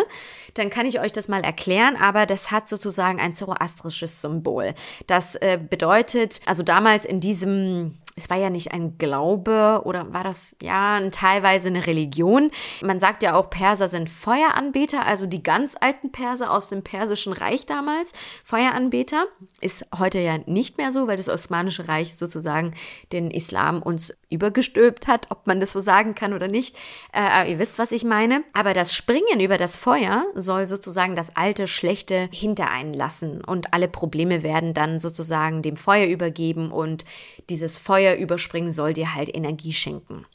dann 0.55 0.72
kann 0.72 0.88
ich 0.88 1.00
euch 1.00 1.12
das 1.12 1.27
mal 1.27 1.43
erklären, 1.43 1.95
aber 1.95 2.25
das 2.25 2.50
hat 2.50 2.67
sozusagen 2.67 3.19
ein 3.19 3.36
zoroastrisches 3.36 4.19
Symbol. 4.19 4.74
Das 5.05 5.36
äh, 5.36 5.60
bedeutet, 5.60 6.41
also 6.45 6.63
damals 6.63 7.05
in 7.05 7.19
diesem 7.19 8.00
es 8.15 8.29
war 8.29 8.38
ja 8.38 8.50
nicht 8.50 8.72
ein 8.72 8.98
Glaube 8.98 9.82
oder 9.86 10.13
war 10.13 10.24
das 10.24 10.55
ja 10.62 11.00
teilweise 11.10 11.70
eine 11.70 11.88
Religion. 11.88 12.51
Man 12.82 13.00
sagt 13.00 13.24
ja 13.24 13.34
auch, 13.34 13.50
Perser 13.50 13.89
sind 13.89 14.08
Feueranbeter, 14.08 15.05
also 15.05 15.25
die 15.25 15.41
ganz 15.41 15.75
alten 15.79 16.12
Perser 16.12 16.51
aus 16.51 16.67
dem 16.67 16.84
Persischen 16.84 17.34
Reich 17.34 17.65
damals, 17.65 18.13
Feueranbeter. 18.43 19.25
Ist 19.62 19.86
heute 19.98 20.20
ja 20.20 20.38
nicht 20.46 20.77
mehr 20.77 20.91
so, 20.91 21.08
weil 21.08 21.17
das 21.17 21.29
Osmanische 21.29 21.88
Reich 21.88 22.15
sozusagen 22.15 22.72
den 23.12 23.32
Islam 23.32 23.82
uns 23.82 24.15
übergestülpt 24.29 25.08
hat, 25.08 25.32
ob 25.32 25.48
man 25.48 25.60
das 25.60 25.72
so 25.72 25.79
sagen 25.79 26.13
kann 26.13 26.34
oder 26.34 26.48
nicht. 26.48 26.77
Äh, 27.13 27.51
ihr 27.51 27.60
wisst, 27.60 27.79
was 27.79 27.91
ich 27.91 28.03
meine. 28.03 28.43
Aber 28.53 28.74
das 28.74 28.93
Springen 28.93 29.39
über 29.39 29.58
das 29.58 29.75
Feuer 29.75 30.25
soll 30.36 30.67
sozusagen 30.67 31.15
das 31.15 31.36
alte, 31.36 31.65
schlechte 31.65 32.29
hinter 32.32 32.70
einen 32.70 32.93
lassen 32.93 33.43
und 33.43 33.74
alle 33.74 33.88
Probleme 33.88 34.43
werden 34.43 34.74
dann 34.74 35.00
sozusagen 35.00 35.63
dem 35.63 35.77
Feuer 35.77 36.08
übergeben 36.08 36.72
und 36.72 37.05
dieses 37.50 37.77
Feuer 37.77 38.02
Feuer 38.03 38.15
überspringen 38.15 38.72
soll 38.72 38.93
dir 38.93 39.15
halt 39.15 39.33
Energie 39.33 39.74
schenken. 39.74 40.25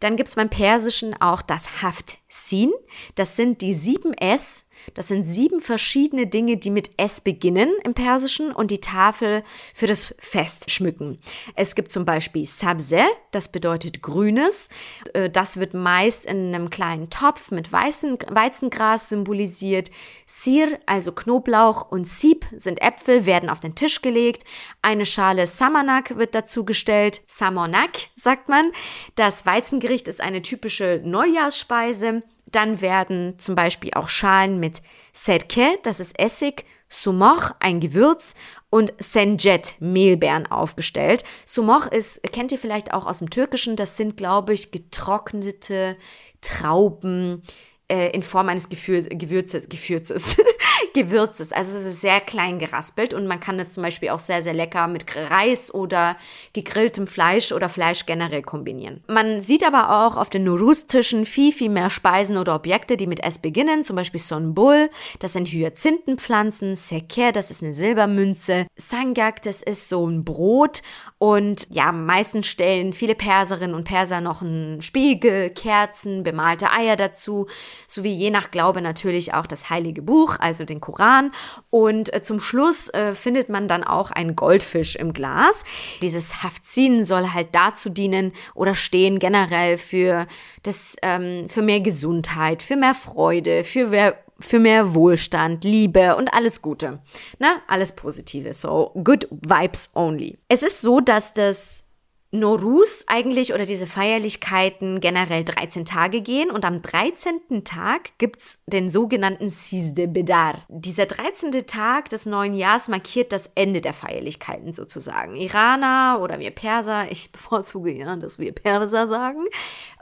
Dann 0.00 0.16
gibt 0.16 0.28
es 0.28 0.36
beim 0.36 0.50
Persischen 0.50 1.20
auch 1.20 1.42
das 1.42 1.82
Haft 1.82 2.18
Sin. 2.28 2.70
Das 3.14 3.34
sind 3.34 3.62
die 3.62 3.72
sieben 3.72 4.12
S 4.14 4.66
das 4.94 5.08
sind 5.08 5.24
sieben 5.24 5.60
verschiedene 5.60 6.26
Dinge, 6.26 6.56
die 6.56 6.70
mit 6.70 6.90
S 6.96 7.20
beginnen 7.20 7.70
im 7.84 7.94
Persischen 7.94 8.52
und 8.52 8.70
die 8.70 8.80
Tafel 8.80 9.42
für 9.74 9.86
das 9.86 10.14
Fest 10.18 10.70
schmücken. 10.70 11.18
Es 11.54 11.74
gibt 11.74 11.92
zum 11.92 12.04
Beispiel 12.04 12.46
Sabze, 12.46 13.04
das 13.30 13.50
bedeutet 13.50 14.02
Grünes. 14.02 14.68
Äh, 15.12 15.30
das 15.30 15.58
wird 15.58 15.74
meist 15.74 16.26
in 16.26 16.54
einem 16.54 16.70
kleinen 16.70 17.10
Topf 17.10 17.50
mit 17.50 17.70
weißen, 17.70 18.18
Weizengras 18.30 19.08
symbolisiert. 19.08 19.90
Sir, 20.26 20.78
also 20.86 21.12
Knoblauch 21.12 21.90
und 21.90 22.06
Sieb 22.06 22.46
sind 22.56 22.82
Äpfel, 22.82 23.26
werden 23.26 23.50
auf 23.50 23.60
den 23.60 23.74
Tisch 23.74 24.02
gelegt. 24.02 24.44
Eine 24.82 25.06
Schale 25.06 25.46
Samanak 25.46 26.16
wird 26.16 26.34
dazu 26.34 26.64
gestellt. 26.64 27.22
Samonak 27.26 28.08
sagt 28.16 28.48
man. 28.48 28.72
Das 29.14 29.46
Weizengericht 29.46 30.08
ist 30.08 30.20
eine 30.20 30.42
typische 30.42 31.00
Neujahrsspeise. 31.04 32.22
Dann 32.52 32.80
werden 32.80 33.38
zum 33.38 33.54
Beispiel 33.54 33.90
auch 33.94 34.08
Schalen 34.08 34.58
mit 34.58 34.82
Serke, 35.12 35.78
das 35.82 36.00
ist 36.00 36.18
Essig, 36.18 36.64
Sumoch, 36.88 37.50
ein 37.60 37.80
Gewürz 37.80 38.34
und 38.70 38.94
Senjet, 38.98 39.74
Mehlbeeren 39.78 40.46
aufgestellt. 40.46 41.22
Sumoch 41.44 41.86
ist, 41.86 42.22
kennt 42.32 42.50
ihr 42.50 42.58
vielleicht 42.58 42.94
auch 42.94 43.06
aus 43.06 43.18
dem 43.18 43.28
Türkischen, 43.28 43.76
das 43.76 43.96
sind, 43.96 44.16
glaube 44.16 44.54
ich, 44.54 44.70
getrocknete 44.70 45.96
Trauben 46.40 47.42
äh, 47.90 48.10
in 48.12 48.22
Form 48.22 48.48
eines 48.48 48.68
Gewür 48.68 49.02
Gewürzes. 49.02 49.68
Gewürzes. 49.68 50.36
Gewürzes. 50.98 51.52
Also 51.52 51.78
es 51.78 51.84
ist 51.84 52.00
sehr 52.00 52.20
klein 52.20 52.58
geraspelt 52.58 53.14
und 53.14 53.26
man 53.28 53.38
kann 53.38 53.60
es 53.60 53.72
zum 53.72 53.84
Beispiel 53.84 54.08
auch 54.08 54.18
sehr, 54.18 54.42
sehr 54.42 54.52
lecker 54.52 54.88
mit 54.88 55.04
Reis 55.30 55.72
oder 55.72 56.16
gegrilltem 56.54 57.06
Fleisch 57.06 57.52
oder 57.52 57.68
Fleisch 57.68 58.04
generell 58.04 58.42
kombinieren. 58.42 59.04
Man 59.06 59.40
sieht 59.40 59.64
aber 59.64 60.06
auch 60.06 60.16
auf 60.16 60.28
den 60.28 60.42
Nurus-Tischen 60.42 61.24
viel, 61.24 61.52
viel 61.52 61.68
mehr 61.68 61.90
Speisen 61.90 62.36
oder 62.36 62.56
Objekte, 62.56 62.96
die 62.96 63.06
mit 63.06 63.22
S 63.22 63.38
beginnen, 63.38 63.84
zum 63.84 63.94
Beispiel 63.94 64.18
Sonbul, 64.20 64.90
das 65.20 65.34
sind 65.34 65.48
Hyazinthenpflanzen, 65.48 66.74
Seker, 66.74 67.30
das 67.30 67.52
ist 67.52 67.62
eine 67.62 67.72
Silbermünze, 67.72 68.66
Sangak, 68.74 69.42
das 69.42 69.62
ist 69.62 69.88
so 69.88 70.04
ein 70.04 70.24
Brot 70.24 70.82
und 71.18 71.66
ja, 71.70 71.92
meistens 71.92 72.46
stellen 72.48 72.92
viele 72.92 73.14
Perserinnen 73.14 73.74
und 73.74 73.84
Perser 73.84 74.20
noch 74.20 74.42
einen 74.42 74.82
Spiegel, 74.82 75.50
Kerzen, 75.50 76.24
bemalte 76.24 76.72
Eier 76.72 76.96
dazu, 76.96 77.46
sowie 77.86 78.12
je 78.12 78.30
nach 78.30 78.50
Glaube 78.50 78.80
natürlich 78.80 79.34
auch 79.34 79.46
das 79.46 79.70
heilige 79.70 80.02
Buch, 80.02 80.36
also 80.40 80.64
den 80.64 80.80
Koran. 80.92 81.32
Und 81.70 82.12
äh, 82.14 82.22
zum 82.22 82.40
Schluss 82.40 82.88
äh, 82.88 83.14
findet 83.14 83.48
man 83.48 83.68
dann 83.68 83.84
auch 83.84 84.10
einen 84.10 84.36
Goldfisch 84.36 84.96
im 84.96 85.12
Glas. 85.12 85.64
Dieses 86.02 86.42
Hafzin 86.42 87.04
soll 87.04 87.32
halt 87.32 87.48
dazu 87.52 87.90
dienen 87.90 88.32
oder 88.54 88.74
stehen 88.74 89.18
generell 89.18 89.78
für 89.78 90.26
das, 90.62 90.96
ähm, 91.02 91.48
für 91.48 91.62
mehr 91.62 91.80
Gesundheit, 91.80 92.62
für 92.62 92.76
mehr 92.76 92.94
Freude, 92.94 93.64
für 93.64 93.86
mehr 93.86 94.16
für 94.40 94.60
mehr 94.60 94.94
Wohlstand, 94.94 95.64
Liebe 95.64 96.14
und 96.14 96.32
alles 96.32 96.62
Gute. 96.62 97.00
Ne? 97.40 97.56
Alles 97.66 97.96
Positive. 97.96 98.54
So, 98.54 98.92
good 99.02 99.26
vibes 99.30 99.90
only. 99.94 100.38
Es 100.48 100.62
ist 100.62 100.80
so, 100.80 101.00
dass 101.00 101.32
das 101.32 101.82
Norus 102.30 103.04
eigentlich 103.06 103.54
oder 103.54 103.64
diese 103.64 103.86
Feierlichkeiten 103.86 105.00
generell 105.00 105.44
13 105.44 105.86
Tage 105.86 106.20
gehen 106.20 106.50
und 106.50 106.66
am 106.66 106.82
13. 106.82 107.64
Tag 107.64 108.10
gibt's 108.18 108.58
den 108.66 108.90
sogenannten 108.90 109.48
Sisde 109.48 110.08
Bedar. 110.08 110.56
Dieser 110.68 111.06
13. 111.06 111.52
Tag 111.66 112.10
des 112.10 112.26
neuen 112.26 112.52
Jahres 112.52 112.88
markiert 112.88 113.32
das 113.32 113.50
Ende 113.54 113.80
der 113.80 113.94
Feierlichkeiten 113.94 114.74
sozusagen. 114.74 115.36
Iraner 115.36 116.18
oder 116.20 116.38
wir 116.38 116.50
Perser, 116.50 117.10
ich 117.10 117.32
bevorzuge 117.32 117.92
ja, 117.92 118.14
dass 118.16 118.38
wir 118.38 118.52
Perser 118.52 119.06
sagen, 119.06 119.46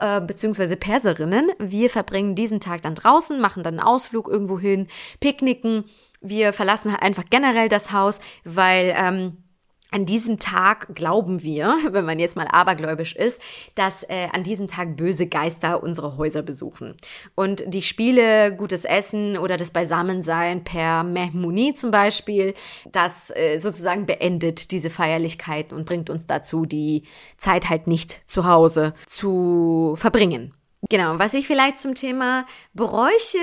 äh, 0.01 0.19
beziehungsweise 0.19 0.75
Perserinnen, 0.75 1.51
wir 1.59 1.89
verbringen 1.89 2.35
diesen 2.35 2.59
Tag 2.59 2.81
dann 2.81 2.95
draußen, 2.95 3.39
machen 3.39 3.63
dann 3.63 3.79
einen 3.79 3.87
Ausflug 3.87 4.27
irgendwo 4.27 4.59
hin, 4.59 4.87
picknicken. 5.21 5.85
Wir 6.19 6.51
verlassen 6.51 6.93
einfach 6.93 7.23
generell 7.29 7.69
das 7.69 7.93
Haus, 7.93 8.19
weil 8.43 8.93
ähm, 8.97 9.37
an 9.91 10.05
diesem 10.05 10.39
Tag 10.39 10.95
glauben 10.95 11.43
wir, 11.43 11.77
wenn 11.91 12.05
man 12.05 12.19
jetzt 12.19 12.35
mal 12.35 12.47
abergläubisch 12.51 13.15
ist, 13.15 13.41
dass 13.75 14.03
äh, 14.03 14.27
an 14.33 14.43
diesem 14.43 14.67
Tag 14.67 14.97
böse 14.97 15.27
Geister 15.27 15.83
unsere 15.83 16.17
Häuser 16.17 16.41
besuchen. 16.41 16.95
Und 17.35 17.63
die 17.67 17.81
Spiele, 17.81 18.55
gutes 18.55 18.85
Essen 18.85 19.37
oder 19.37 19.57
das 19.57 19.71
Beisammensein 19.71 20.63
per 20.63 21.03
Mehmuni 21.03 21.73
zum 21.73 21.91
Beispiel, 21.91 22.53
das 22.91 23.31
äh, 23.35 23.57
sozusagen 23.57 24.05
beendet 24.05 24.71
diese 24.71 24.89
Feierlichkeiten 24.89 25.75
und 25.77 25.85
bringt 25.85 26.09
uns 26.09 26.27
dazu, 26.27 26.65
die 26.65 27.03
Zeit 27.37 27.69
halt 27.69 27.87
nicht 27.87 28.21
zu 28.25 28.45
Hause 28.45 28.93
zu 29.05 29.93
verbringen. 29.95 30.53
Genau, 30.89 31.19
was 31.19 31.33
ich 31.33 31.47
vielleicht 31.47 31.79
zum 31.79 31.95
Thema 31.95 32.45
Bräuche, 32.73 33.37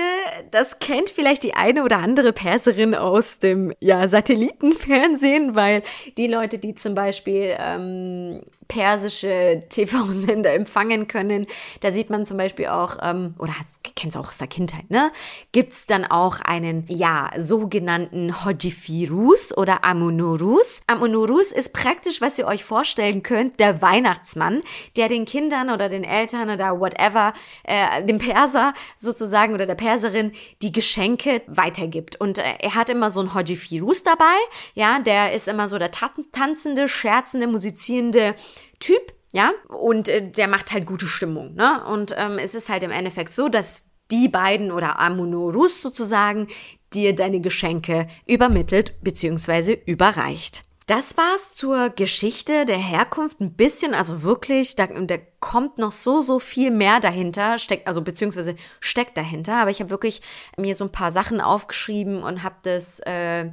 das 0.49 0.79
kennt 0.79 1.11
vielleicht 1.11 1.43
die 1.43 1.53
eine 1.53 1.83
oder 1.83 1.97
andere 1.99 2.33
Perserin 2.33 2.95
aus 2.95 3.37
dem 3.37 3.71
ja, 3.79 4.07
Satellitenfernsehen, 4.07 5.53
weil 5.53 5.83
die 6.17 6.25
Leute, 6.25 6.57
die 6.57 6.73
zum 6.73 6.95
Beispiel 6.95 7.55
ähm, 7.59 8.41
persische 8.67 9.61
TV-Sender 9.69 10.53
empfangen 10.53 11.07
können. 11.07 11.45
Da 11.81 11.91
sieht 11.91 12.09
man 12.09 12.25
zum 12.25 12.37
Beispiel 12.37 12.67
auch, 12.67 12.97
ähm, 13.03 13.35
oder 13.37 13.53
kennst 13.95 14.15
du 14.15 14.19
auch 14.19 14.29
aus 14.29 14.39
der 14.39 14.47
Kindheit, 14.47 14.89
ne? 14.89 15.11
Gibt's 15.51 15.85
dann 15.85 16.05
auch 16.05 16.39
einen, 16.41 16.85
ja, 16.87 17.29
sogenannten 17.37 18.43
Hojifirus 18.43 19.55
oder 19.55 19.83
Amunurus. 19.83 20.81
Amunurus 20.87 21.51
ist 21.51 21.73
praktisch, 21.73 22.21
was 22.21 22.39
ihr 22.39 22.47
euch 22.47 22.63
vorstellen 22.63 23.21
könnt, 23.21 23.59
der 23.59 23.83
Weihnachtsmann, 23.83 24.61
der 24.97 25.09
den 25.09 25.25
Kindern 25.25 25.69
oder 25.69 25.89
den 25.89 26.03
Eltern 26.03 26.49
oder 26.49 26.79
whatever, 26.79 27.33
äh, 27.63 28.03
dem 28.03 28.17
Perser 28.17 28.73
sozusagen 28.95 29.53
oder 29.53 29.65
der 29.65 29.75
Perserin 29.75 30.31
die 30.61 30.71
Geschenke 30.71 31.41
weitergibt. 31.47 32.19
Und 32.19 32.37
äh, 32.37 32.43
er 32.59 32.75
hat 32.75 32.89
immer 32.89 33.09
so 33.09 33.19
einen 33.19 33.33
Hojifirus 33.33 34.03
dabei, 34.03 34.35
ja, 34.73 34.99
der 34.99 35.33
ist 35.33 35.47
immer 35.47 35.67
so 35.67 35.77
der 35.77 35.91
tanzende, 35.91 36.87
scherzende, 36.87 37.47
musizierende 37.47 38.35
Typ, 38.79 39.13
ja, 39.31 39.51
und 39.67 40.09
äh, 40.09 40.31
der 40.31 40.47
macht 40.47 40.71
halt 40.71 40.85
gute 40.85 41.07
Stimmung, 41.07 41.55
ne? 41.55 41.83
Und 41.85 42.15
ähm, 42.17 42.37
es 42.37 42.55
ist 42.55 42.69
halt 42.69 42.83
im 42.83 42.91
Endeffekt 42.91 43.33
so, 43.33 43.49
dass 43.49 43.89
die 44.11 44.29
beiden 44.29 44.71
oder 44.71 44.99
Amunorus 44.99 45.81
sozusagen 45.81 46.47
dir 46.93 47.15
deine 47.15 47.41
Geschenke 47.41 48.07
übermittelt 48.25 49.01
bzw. 49.01 49.77
überreicht. 49.85 50.64
Das 50.87 51.17
war's 51.17 51.55
zur 51.55 51.89
Geschichte 51.89 52.63
der 52.65 52.77
Herkunft. 52.77 53.39
Ein 53.39 53.53
bisschen, 53.53 53.95
also 53.95 54.21
wirklich, 54.21 54.75
da, 54.75 54.85
da 54.85 55.17
kommt 55.39 55.79
noch 55.79 55.91
so, 55.91 56.21
so 56.21 56.37
viel 56.37 56.69
mehr 56.69 56.99
dahinter, 56.99 57.57
steckt, 57.57 57.87
also 57.87 58.03
beziehungsweise 58.03 58.55
steckt 58.79 59.17
dahinter, 59.17 59.57
aber 59.57 59.71
ich 59.71 59.79
habe 59.79 59.89
wirklich 59.89 60.21
mir 60.57 60.75
so 60.75 60.85
ein 60.85 60.91
paar 60.91 61.11
Sachen 61.11 61.41
aufgeschrieben 61.41 62.21
und 62.21 62.43
habe 62.43 62.57
das, 62.61 62.99
äh, 62.99 63.49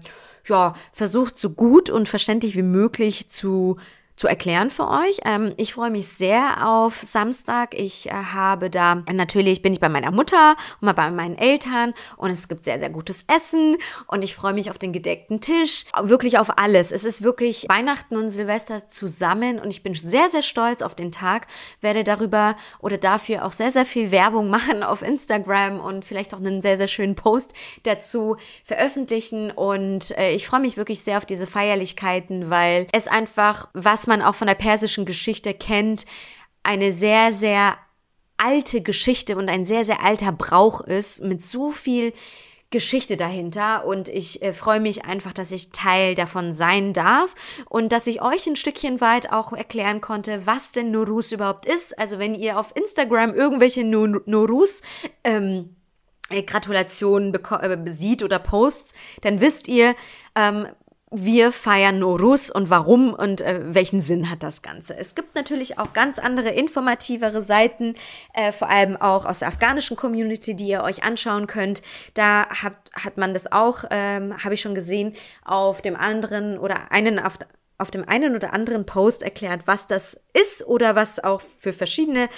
ja, 0.47 0.75
versucht, 0.93 1.39
so 1.39 1.51
gut 1.51 1.89
und 1.89 2.07
verständlich 2.07 2.55
wie 2.55 2.63
möglich 2.63 3.29
zu 3.31 3.79
zu 4.23 4.29
erklären 4.29 4.71
für 4.71 4.89
euch. 4.89 5.19
Ähm, 5.25 5.53
ich 5.57 5.75
freue 5.75 5.91
mich 5.91 6.07
sehr 6.07 6.65
auf 6.69 7.01
Samstag. 7.03 7.75
Ich 7.75 8.09
äh, 8.09 8.13
habe 8.13 8.71
da, 8.71 9.03
natürlich 9.13 9.63
bin 9.63 9.73
ich 9.73 9.81
bei 9.81 9.89
meiner 9.89 10.13
Mutter 10.13 10.55
und 10.81 10.83
mal 10.83 10.93
bei 10.93 11.11
meinen 11.11 11.37
Eltern 11.37 11.93
und 12.17 12.31
es 12.31 12.47
gibt 12.47 12.65
sehr, 12.65 12.79
sehr 12.79 12.91
gutes 12.91 13.25
Essen 13.27 13.77
und 14.07 14.23
ich 14.23 14.37
freue 14.37 14.53
mich 14.53 14.71
auf 14.71 14.79
den 14.79 14.93
gedeckten 14.93 15.41
Tisch, 15.41 15.87
wirklich 16.01 16.39
auf 16.39 16.57
alles. 16.57 16.93
Es 16.93 17.05
ist 17.05 17.25
wirklich 17.25 17.67
Weihnachten 17.69 18.17
und 18.17 18.29
Silvester 18.29 18.87
zusammen 18.87 19.59
und 19.59 19.71
ich 19.71 19.83
bin 19.83 19.95
sehr, 19.95 20.29
sehr 20.29 20.43
stolz 20.43 20.83
auf 20.83 20.95
den 20.95 21.11
Tag, 21.11 21.49
werde 21.81 22.05
darüber 22.05 22.55
oder 22.79 22.99
dafür 22.99 23.45
auch 23.45 23.53
sehr, 23.53 23.73
sehr 23.73 23.87
viel 23.87 24.13
Werbung 24.13 24.49
machen 24.51 24.85
auf 24.85 25.03
Instagram 25.03 25.81
und 25.81 26.05
vielleicht 26.05 26.33
auch 26.33 26.39
einen 26.39 26.63
sehr, 26.63 26.79
sehr 26.79 26.87
schönen 26.87 27.17
Post 27.17 27.55
dazu 27.83 28.37
veröffentlichen 28.63 29.51
und 29.51 30.17
äh, 30.17 30.31
ich 30.31 30.47
freue 30.47 30.61
mich 30.61 30.77
wirklich 30.77 31.03
sehr 31.03 31.19
auf 31.19 31.27
diese 31.27 31.49
Feierlichkeiten, 31.49 32.51
weil 32.51 32.87
es 32.93 33.09
einfach 33.09 33.69
was 33.73 34.03
was 34.03 34.09
man 34.13 34.23
auch 34.23 34.35
von 34.35 34.47
der 34.47 34.55
persischen 34.55 35.07
Geschichte 35.07 35.55
kennt, 35.55 36.05
eine 36.63 36.93
sehr, 36.93 37.33
sehr 37.33 37.77
alte 38.37 38.83
Geschichte 38.83 39.37
und 39.37 39.49
ein 39.49 39.65
sehr, 39.65 39.85
sehr 39.85 40.05
alter 40.05 40.33
Brauch 40.33 40.81
ist, 40.83 41.23
mit 41.25 41.43
so 41.43 41.71
viel 41.71 42.13
Geschichte 42.71 43.17
dahinter 43.17 43.85
und 43.85 44.09
ich 44.09 44.43
äh, 44.43 44.53
freue 44.53 44.81
mich 44.81 45.05
einfach, 45.05 45.33
dass 45.33 45.53
ich 45.53 45.73
Teil 45.73 46.15
davon 46.15 46.53
sein 46.53 46.93
darf 46.93 47.35
und 47.69 47.93
dass 47.93 48.07
ich 48.07 48.23
euch 48.23 48.47
ein 48.47 48.57
Stückchen 48.57 49.01
weit 49.01 49.31
auch 49.31 49.53
erklären 49.53 50.01
konnte, 50.01 50.47
was 50.47 50.73
denn 50.73 50.91
Norus 50.91 51.33
überhaupt 51.33 51.67
ist. 51.67 51.99
Also 51.99 52.19
wenn 52.19 52.35
ihr 52.35 52.59
auf 52.59 52.75
Instagram 52.75 53.35
irgendwelche 53.35 53.85
Norus 53.85 54.81
ähm, 55.23 55.77
äh, 56.31 56.43
Gratulationen 56.43 57.35
äh, 57.35 57.91
sieht 57.91 58.23
oder 58.23 58.39
Posts, 58.39 58.95
dann 59.21 59.41
wisst 59.41 59.69
ihr, 59.69 59.95
ähm, 60.35 60.67
wir 61.13 61.53
feiern 61.53 61.99
Norus 61.99 62.51
und 62.51 62.71
warum 62.71 63.13
und 63.13 63.43
äh, 63.43 63.61
welchen 63.75 64.01
Sinn 64.01 64.31
hat 64.31 64.43
das 64.43 64.63
Ganze. 64.63 64.97
Es 64.97 65.15
gibt 65.15 65.35
natürlich 65.35 65.79
auch 65.79 65.93
ganz 65.93 66.19
andere 66.19 66.49
informativere 66.49 67.43
Seiten, 67.43 67.95
äh, 68.33 68.51
vor 68.51 68.71
allem 68.71 68.97
auch 68.97 69.27
aus 69.27 69.41
der 69.41 69.49
afghanischen 69.49 69.97
Community, 69.97 70.57
die 70.57 70.69
ihr 70.69 70.83
euch 70.83 71.05
anschauen 71.05 71.47
könnt. 71.47 71.83
Da 72.15 72.49
hat, 72.49 72.77
hat 72.95 73.19
man 73.19 73.35
das 73.35 73.53
auch, 73.53 73.85
ähm, 73.91 74.43
habe 74.43 74.55
ich 74.55 74.63
schon 74.63 74.75
gesehen, 74.75 75.13
auf 75.45 75.83
dem 75.83 75.97
anderen 75.97 76.59
oder 76.59 76.91
einen 76.91 77.19
auf, 77.19 77.39
auf 77.79 77.91
dem 77.91 78.09
einen 78.09 78.35
oder 78.35 78.53
anderen 78.55 78.87
Post 78.87 79.23
erklärt, 79.23 79.63
was 79.67 79.87
das 79.87 80.19
ist 80.33 80.67
oder 80.67 80.95
was 80.95 81.23
auch 81.23 81.41
für 81.41 81.73
verschiedene 81.73 82.29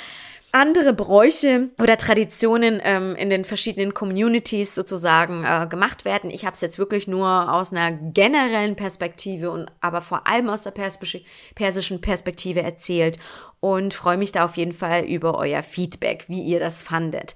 andere 0.54 0.92
Bräuche 0.92 1.70
oder 1.80 1.96
Traditionen 1.96 2.80
ähm, 2.84 3.16
in 3.16 3.28
den 3.28 3.44
verschiedenen 3.44 3.92
Communities 3.92 4.74
sozusagen 4.74 5.44
äh, 5.44 5.66
gemacht 5.68 6.04
werden. 6.04 6.30
Ich 6.30 6.44
habe 6.44 6.54
es 6.54 6.60
jetzt 6.60 6.78
wirklich 6.78 7.08
nur 7.08 7.52
aus 7.52 7.72
einer 7.72 7.90
generellen 7.90 8.76
Perspektive 8.76 9.50
und 9.50 9.70
aber 9.80 10.00
vor 10.00 10.28
allem 10.28 10.48
aus 10.48 10.62
der 10.62 10.70
persischen 10.70 12.00
Perspektive 12.00 12.62
erzählt 12.62 13.18
und 13.58 13.94
freue 13.94 14.16
mich 14.16 14.30
da 14.30 14.44
auf 14.44 14.56
jeden 14.56 14.72
Fall 14.72 15.04
über 15.04 15.36
euer 15.36 15.62
Feedback, 15.62 16.26
wie 16.28 16.42
ihr 16.42 16.60
das 16.60 16.84
fandet. 16.84 17.34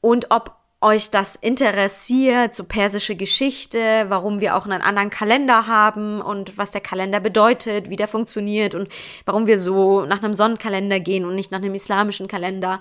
Und 0.00 0.30
ob 0.30 0.63
euch 0.84 1.10
das 1.10 1.34
interessiert, 1.34 2.54
so 2.54 2.64
persische 2.64 3.16
Geschichte, 3.16 4.04
warum 4.08 4.40
wir 4.40 4.54
auch 4.54 4.66
einen 4.66 4.82
anderen 4.82 5.08
Kalender 5.08 5.66
haben 5.66 6.20
und 6.20 6.58
was 6.58 6.72
der 6.72 6.82
Kalender 6.82 7.20
bedeutet, 7.20 7.88
wie 7.88 7.96
der 7.96 8.06
funktioniert 8.06 8.74
und 8.74 8.88
warum 9.24 9.46
wir 9.46 9.58
so 9.58 10.04
nach 10.04 10.22
einem 10.22 10.34
Sonnenkalender 10.34 11.00
gehen 11.00 11.24
und 11.24 11.34
nicht 11.34 11.50
nach 11.50 11.58
einem 11.58 11.74
islamischen 11.74 12.28
Kalender. 12.28 12.80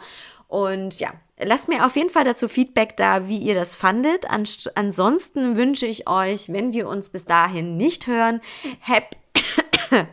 Und 0.49 0.99
ja, 0.99 1.13
lasst 1.39 1.69
mir 1.69 1.85
auf 1.85 1.95
jeden 1.95 2.09
Fall 2.09 2.25
dazu 2.25 2.49
Feedback 2.49 2.97
da, 2.97 3.29
wie 3.29 3.37
ihr 3.37 3.55
das 3.55 3.73
fandet. 3.73 4.25
ansonsten 4.29 5.55
wünsche 5.55 5.85
ich 5.85 6.09
euch, 6.09 6.51
wenn 6.51 6.73
wir 6.73 6.89
uns 6.89 7.09
bis 7.09 7.23
dahin 7.23 7.77
nicht 7.77 8.07
hören, 8.07 8.41
happy. 8.81 9.15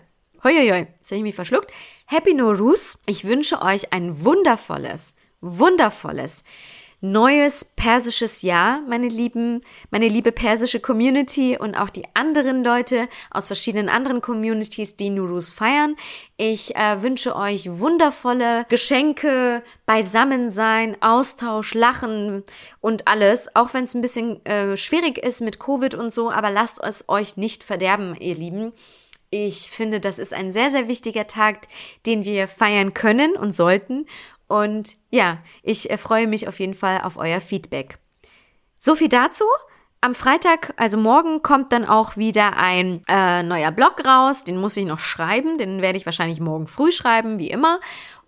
Hoi, 0.44 0.52
jetzt 0.52 1.11
ich 1.11 1.23
mich 1.23 1.35
verschluckt. 1.35 1.73
Happy 2.06 2.35
Norus. 2.35 2.99
Ich 3.06 3.26
wünsche 3.26 3.61
euch 3.61 3.92
ein 3.92 4.25
wundervolles, 4.25 5.14
wundervolles, 5.40 6.44
neues 7.00 7.64
persisches 7.64 8.42
Jahr, 8.42 8.83
meine 8.87 9.09
lieben, 9.09 9.62
meine 9.90 10.09
liebe 10.09 10.33
persische 10.33 10.80
Community 10.80 11.57
und 11.59 11.75
auch 11.75 11.90
die 11.90 12.04
anderen 12.14 12.62
Leute 12.62 13.09
aus 13.30 13.47
verschiedenen 13.47 13.88
anderen 13.88 14.21
Communities, 14.21 14.97
die 14.97 15.11
Nurus 15.11 15.50
feiern. 15.50 15.97
Ich 16.37 16.76
äh, 16.76 17.02
wünsche 17.02 17.37
euch 17.37 17.78
wundervolle 17.78 18.66
Geschenke, 18.69 19.62
Beisammensein, 19.87 20.97
Austausch, 21.00 21.75
Lachen 21.75 22.45
und 22.80 23.09
alles, 23.09 23.54
auch 23.57 23.73
wenn 23.73 23.85
es 23.85 23.95
ein 23.95 24.02
bisschen 24.02 24.45
äh, 24.45 24.76
schwierig 24.76 25.19
ist 25.19 25.40
mit 25.40 25.59
Covid 25.59 25.95
und 25.95 26.12
so, 26.12 26.30
aber 26.30 26.50
lasst 26.50 26.83
es 26.83 27.09
euch 27.09 27.37
nicht 27.37 27.64
verderben, 27.64 28.14
ihr 28.19 28.35
Lieben. 28.35 28.73
Ich 29.33 29.71
finde, 29.71 30.00
das 30.00 30.19
ist 30.19 30.35
ein 30.35 30.50
sehr, 30.50 30.73
sehr 30.73 30.88
wichtiger 30.88 31.28
Tag, 31.28 31.69
den 32.04 32.25
wir 32.25 32.49
feiern 32.49 32.95
können 32.95 33.37
und 33.37 33.52
sollten. 33.52 34.07
Und 34.50 34.97
ja, 35.11 35.38
ich 35.62 35.90
äh, 35.90 35.97
freue 35.97 36.26
mich 36.26 36.49
auf 36.49 36.59
jeden 36.59 36.75
Fall 36.75 37.02
auf 37.02 37.16
euer 37.16 37.40
Feedback. 37.40 37.99
So 38.78 38.97
viel 38.97 39.09
dazu. 39.09 39.45
Am 40.00 40.12
Freitag, 40.12 40.75
also 40.76 40.97
morgen, 40.97 41.42
kommt 41.42 41.73
dann 41.73 41.85
auch 41.85 42.16
wieder 42.16 42.57
ein 42.57 43.04
äh, 43.07 43.45
neuer 43.45 43.71
Blog 43.71 44.04
raus. 44.04 44.42
Den 44.42 44.57
muss 44.57 44.76
ich 44.76 44.87
noch 44.87 44.99
schreiben. 44.99 45.57
Den 45.57 45.83
werde 45.83 45.99
ich 45.99 46.04
wahrscheinlich 46.04 46.40
morgen 46.40 46.66
früh 46.66 46.90
schreiben, 46.90 47.38
wie 47.38 47.49
immer. 47.49 47.78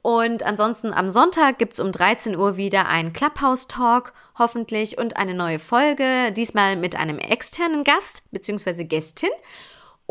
Und 0.01 0.45
ansonsten 0.45 0.95
am 0.95 1.09
Sonntag 1.09 1.59
gibt's 1.59 1.81
um 1.81 1.91
13 1.91 2.37
Uhr 2.37 2.57
wieder 2.57 2.87
einen 2.87 3.13
Clubhouse-Talk, 3.13 4.13
hoffentlich, 4.39 4.99
und 4.99 5.17
eine 5.17 5.35
neue 5.35 5.59
Folge, 5.59 6.31
diesmal 6.31 6.77
mit 6.77 6.95
einem 6.95 7.19
externen 7.19 7.83
Gast 7.83 8.31
bzw. 8.31 8.85
Gästin. 8.85 9.31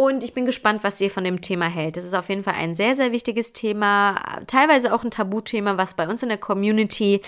Und 0.01 0.23
ich 0.23 0.33
bin 0.33 0.45
gespannt, 0.45 0.83
was 0.83 0.99
ihr 0.99 1.11
von 1.11 1.23
dem 1.23 1.41
Thema 1.41 1.67
hält. 1.67 1.95
Das 1.95 2.05
ist 2.05 2.15
auf 2.15 2.27
jeden 2.27 2.41
Fall 2.41 2.55
ein 2.55 2.73
sehr, 2.73 2.95
sehr 2.95 3.11
wichtiges 3.11 3.53
Thema, 3.53 4.15
teilweise 4.47 4.95
auch 4.95 5.03
ein 5.03 5.11
Tabuthema, 5.11 5.77
was 5.77 5.93
bei 5.93 6.07
uns 6.07 6.23
in 6.23 6.29
der 6.29 6.39
Community 6.39 7.21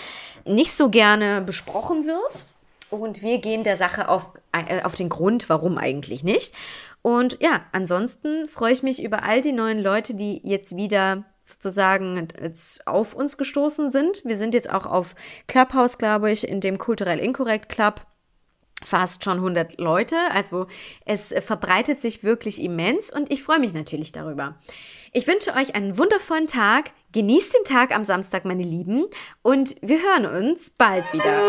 nicht 0.43 0.73
so 0.73 0.89
gerne 0.89 1.41
besprochen 1.41 2.07
wird. 2.07 2.47
Und 2.89 3.21
wir 3.21 3.37
gehen 3.37 3.63
der 3.63 3.77
Sache 3.77 4.09
auf, 4.09 4.31
äh, 4.53 4.81
auf 4.81 4.95
den 4.95 5.09
Grund, 5.09 5.49
warum 5.49 5.77
eigentlich 5.77 6.23
nicht. 6.23 6.55
Und 7.03 7.37
ja, 7.43 7.61
ansonsten 7.73 8.47
freue 8.47 8.73
ich 8.73 8.81
mich 8.81 9.03
über 9.03 9.21
all 9.21 9.41
die 9.41 9.51
neuen 9.51 9.77
Leute, 9.77 10.15
die 10.15 10.41
jetzt 10.43 10.75
wieder 10.75 11.25
sozusagen 11.43 12.27
jetzt 12.41 12.87
auf 12.87 13.13
uns 13.13 13.37
gestoßen 13.37 13.91
sind. 13.91 14.25
Wir 14.25 14.37
sind 14.37 14.55
jetzt 14.55 14.71
auch 14.71 14.87
auf 14.87 15.13
Clubhouse, 15.47 15.99
glaube 15.99 16.31
ich, 16.31 16.47
in 16.47 16.59
dem 16.59 16.79
Kulturell 16.79 17.19
Inkorrekt 17.19 17.69
Club 17.69 18.01
fast 18.83 19.23
schon 19.23 19.37
100 19.37 19.79
Leute. 19.79 20.15
Also 20.33 20.67
es 21.05 21.33
verbreitet 21.39 22.01
sich 22.01 22.23
wirklich 22.23 22.61
immens 22.61 23.11
und 23.11 23.31
ich 23.31 23.43
freue 23.43 23.59
mich 23.59 23.73
natürlich 23.73 24.11
darüber. 24.11 24.55
Ich 25.11 25.27
wünsche 25.27 25.53
euch 25.53 25.75
einen 25.75 25.97
wundervollen 25.97 26.47
Tag. 26.47 26.91
Genießt 27.11 27.53
den 27.53 27.63
Tag 27.65 27.95
am 27.95 28.03
Samstag, 28.03 28.45
meine 28.45 28.63
Lieben. 28.63 29.05
Und 29.43 29.75
wir 29.81 29.99
hören 29.99 30.25
uns 30.25 30.71
bald 30.71 31.05
wieder. 31.13 31.43